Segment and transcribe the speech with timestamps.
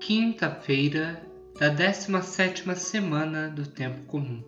[0.00, 1.20] Quinta-feira
[1.58, 4.42] da 17 semana do Tempo Comum.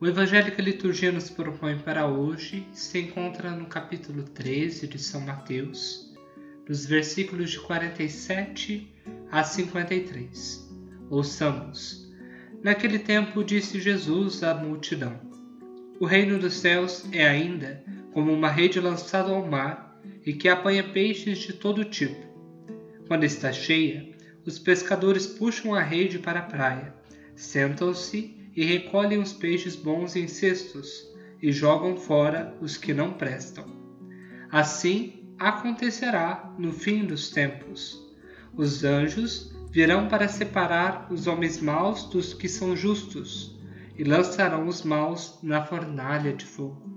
[0.00, 4.98] O Evangelho que a liturgia nos propõe para hoje se encontra no capítulo 13 de
[4.98, 6.12] São Mateus,
[6.66, 8.92] dos versículos de 47
[9.30, 10.70] a 53.
[11.08, 12.12] Ouçamos.
[12.62, 15.20] Naquele tempo disse Jesus à multidão:
[16.00, 17.82] O reino dos céus é ainda
[18.12, 22.30] como uma rede lançada ao mar e que apanha peixes de todo tipo.
[23.06, 24.11] Quando está cheia,
[24.46, 26.94] os pescadores puxam a rede para a praia,
[27.34, 31.06] sentam-se e recolhem os peixes bons em cestos
[31.40, 33.66] e jogam fora os que não prestam.
[34.50, 38.00] Assim acontecerá no fim dos tempos.
[38.54, 43.58] Os anjos virão para separar os homens maus dos que são justos
[43.96, 46.90] e lançarão os maus na fornalha de fogo.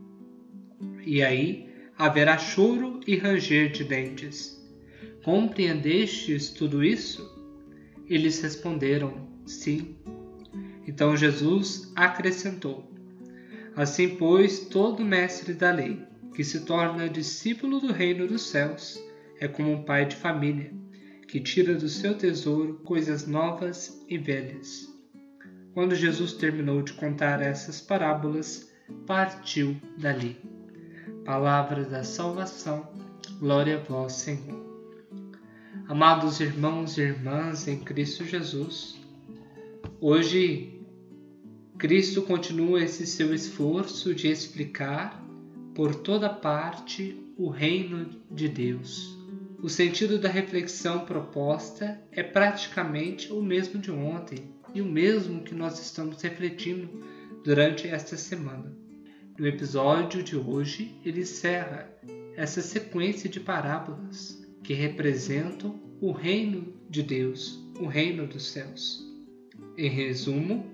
[1.05, 4.61] E aí haverá choro e ranger de dentes.
[5.23, 7.34] Compreendestes tudo isso?
[8.07, 9.95] Eles responderam: Sim.
[10.87, 12.91] Então Jesus acrescentou:
[13.75, 16.01] Assim, pois, todo mestre da lei,
[16.33, 19.01] que se torna discípulo do reino dos céus,
[19.39, 20.71] é como um pai de família,
[21.27, 24.87] que tira do seu tesouro coisas novas e velhas.
[25.73, 28.71] Quando Jesus terminou de contar essas parábolas,
[29.05, 30.37] partiu dali.
[31.25, 32.87] Palavra da salvação,
[33.39, 34.74] glória a vós, Senhor.
[35.87, 38.99] Amados irmãos e irmãs em Cristo Jesus,
[40.01, 40.81] hoje
[41.77, 45.23] Cristo continua esse seu esforço de explicar
[45.75, 49.15] por toda parte o reino de Deus.
[49.61, 54.39] O sentido da reflexão proposta é praticamente o mesmo de ontem
[54.73, 56.89] e o mesmo que nós estamos refletindo
[57.43, 58.75] durante esta semana.
[59.37, 61.87] No episódio de hoje, ele encerra
[62.35, 69.05] essa sequência de parábolas que representam o reino de Deus, o reino dos céus.
[69.77, 70.65] Em resumo,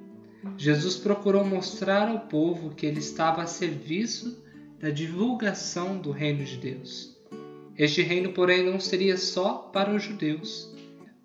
[0.58, 4.42] Jesus procurou mostrar ao povo que ele estava a serviço
[4.80, 7.18] da divulgação do reino de Deus.
[7.78, 10.74] Este reino, porém, não seria só para os judeus,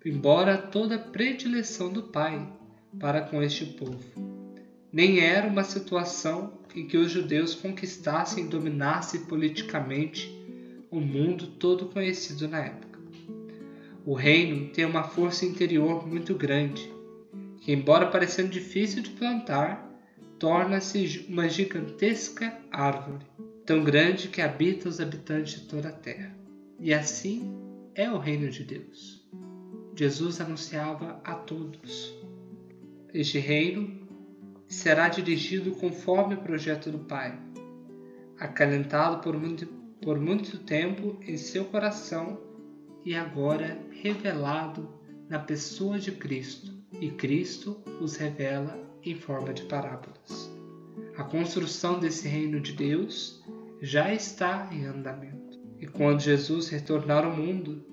[0.05, 2.51] embora toda predileção do Pai
[2.99, 4.03] para com este povo.
[4.91, 10.36] Nem era uma situação em que os judeus conquistassem e dominassem politicamente
[10.89, 12.99] o mundo todo conhecido na época.
[14.05, 16.89] O reino tem uma força interior muito grande,
[17.59, 19.85] que, embora parecendo difícil de plantar,
[20.39, 23.25] torna-se uma gigantesca árvore,
[23.65, 26.33] tão grande que habita os habitantes de toda a terra.
[26.79, 27.53] E assim
[27.93, 29.27] é o reino de Deus.
[29.95, 32.13] Jesus anunciava a todos.
[33.13, 34.07] Este reino
[34.67, 37.37] será dirigido conforme o projeto do Pai,
[38.39, 39.35] acalentado por
[40.01, 42.39] por muito tempo em seu coração
[43.03, 44.89] e agora revelado
[45.29, 50.51] na pessoa de Cristo, e Cristo os revela em forma de parábolas.
[51.17, 53.43] A construção desse reino de Deus
[53.81, 57.83] já está em andamento, e quando Jesus retornar ao mundo,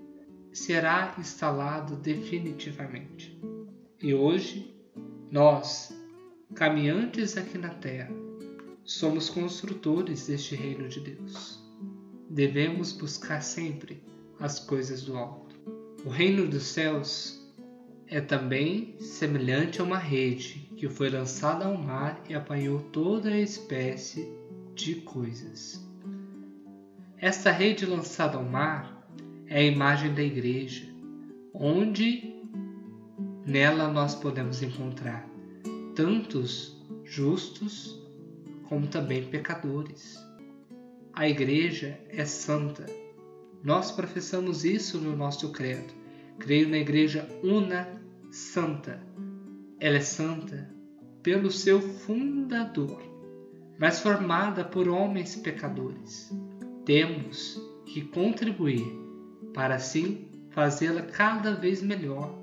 [0.52, 3.40] será instalado definitivamente.
[4.00, 4.74] E hoje,
[5.30, 5.92] nós,
[6.54, 8.12] caminhantes aqui na terra,
[8.84, 11.63] somos construtores deste reino de Deus
[12.34, 14.02] devemos buscar sempre
[14.40, 15.54] as coisas do alto.
[16.04, 17.40] O reino dos céus
[18.08, 23.40] é também semelhante a uma rede que foi lançada ao mar e apanhou toda a
[23.40, 24.28] espécie
[24.74, 25.80] de coisas.
[27.18, 29.08] Esta rede lançada ao mar
[29.46, 30.92] é a imagem da igreja,
[31.54, 32.34] onde
[33.46, 35.24] nela nós podemos encontrar
[35.94, 37.96] tantos justos
[38.68, 40.18] como também pecadores.
[41.16, 42.86] A Igreja é santa.
[43.62, 45.94] Nós professamos isso no nosso credo.
[46.40, 48.02] Creio na Igreja una,
[48.32, 49.00] santa.
[49.78, 50.68] Ela é santa
[51.22, 53.00] pelo seu fundador,
[53.78, 56.32] mas formada por homens pecadores.
[56.84, 58.84] Temos que contribuir
[59.54, 62.36] para assim fazê-la cada vez melhor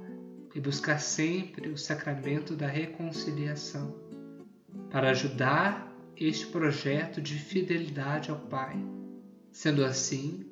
[0.55, 3.93] e buscar sempre o sacramento da reconciliação
[4.89, 8.75] para ajudar este projeto de fidelidade ao Pai,
[9.51, 10.45] sendo assim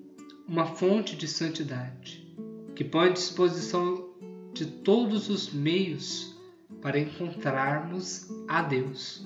[0.47, 2.27] uma fonte de santidade
[2.75, 4.09] que põe à disposição
[4.53, 6.35] de todos os meios
[6.81, 9.25] para encontrarmos a Deus,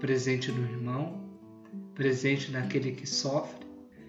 [0.00, 1.30] presente no irmão,
[1.94, 3.66] presente naquele que sofre.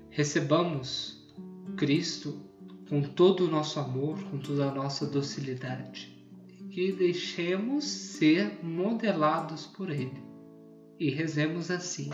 [0.09, 1.27] Recebamos
[1.75, 2.41] Cristo
[2.89, 6.17] com todo o nosso amor, com toda a nossa docilidade,
[6.71, 10.27] e deixemos ser modelados por Ele
[10.99, 12.09] e rezemos assim: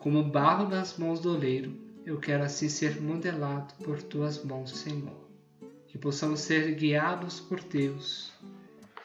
[0.00, 5.26] Como barro nas mãos do oleiro, eu quero assim ser modelado por tuas mãos, Senhor.
[5.88, 8.32] Que possamos ser guiados por Deus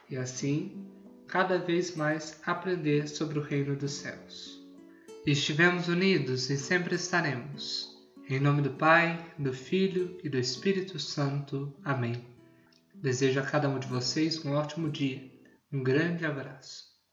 [0.10, 0.86] e assim
[1.28, 4.62] cada vez mais aprender sobre o reino dos céus.
[5.26, 7.90] Estivemos unidos e sempre estaremos.
[8.30, 11.74] Em nome do Pai, do Filho e do Espírito Santo.
[11.84, 12.26] Amém.
[12.94, 15.32] Desejo a cada um de vocês um ótimo dia.
[15.72, 16.91] Um grande abraço.